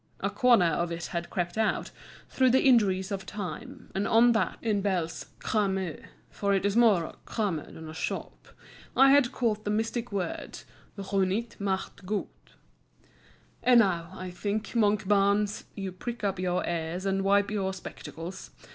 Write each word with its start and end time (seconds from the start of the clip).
A 0.19 0.31
corner 0.31 0.65
of 0.65 0.91
it 0.91 1.05
had 1.13 1.29
crept 1.29 1.59
out, 1.59 1.91
through 2.27 2.49
the 2.49 2.63
injuries 2.65 3.11
of 3.11 3.23
time, 3.27 3.91
and 3.93 4.07
on 4.07 4.31
that, 4.31 4.57
in 4.59 4.81
Bell's 4.81 5.27
"crame" 5.37 5.97
(for 6.31 6.55
it 6.55 6.65
is 6.65 6.75
more 6.75 7.03
a 7.03 7.15
crame 7.27 7.57
than 7.71 7.87
a 7.87 7.93
shop), 7.93 8.47
I 8.97 9.11
had 9.11 9.31
caught 9.31 9.63
the 9.63 9.69
mystic 9.69 10.11
words 10.11 10.65
Runjt 10.97 11.59
macht 11.59 12.03
Gunjt. 12.07 12.55
And 13.61 13.81
now, 13.81 14.09
I 14.15 14.31
think, 14.31 14.69
Monkbarns, 14.73 15.65
you 15.75 15.91
prick 15.91 16.23
up 16.23 16.39
your 16.39 16.65
ears 16.67 17.05
and 17.05 17.21
wipe 17.21 17.51
your 17.51 17.71
spectacles. 17.71 18.49